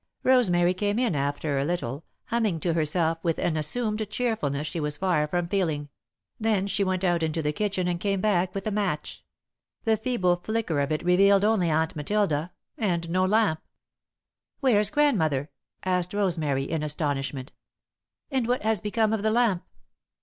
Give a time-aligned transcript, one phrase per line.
[0.23, 4.97] Rosemary came in, after a little, humming to herself with an assumed cheerfulness she was
[4.97, 5.89] far from feeling.
[6.39, 9.23] Then she went out into the kitchen and came back with a match.
[9.83, 13.61] The feeble flicker of it revealed only Aunt Matilda and no lamp.
[14.59, 15.51] "Where's Grandmother?"
[15.85, 17.51] asked Rosemary, in astonishment.
[18.31, 19.61] "And what has become of the lamp?"